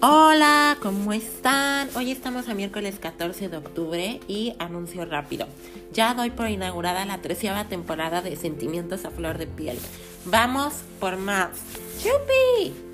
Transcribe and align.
Hola, 0.00 0.78
¿cómo 0.80 1.12
están? 1.12 1.88
Hoy 1.96 2.12
estamos 2.12 2.48
a 2.48 2.54
miércoles 2.54 3.00
14 3.00 3.48
de 3.48 3.56
octubre 3.56 4.20
y 4.28 4.54
anuncio 4.60 5.04
rápido. 5.04 5.48
Ya 5.92 6.14
doy 6.14 6.30
por 6.30 6.48
inaugurada 6.48 7.04
la 7.04 7.20
treceava 7.20 7.64
temporada 7.64 8.22
de 8.22 8.36
Sentimientos 8.36 9.04
a 9.04 9.10
Flor 9.10 9.38
de 9.38 9.48
Piel. 9.48 9.76
Vamos 10.24 10.74
por 11.00 11.16
más. 11.16 11.50
¡Chupi! 12.00 12.87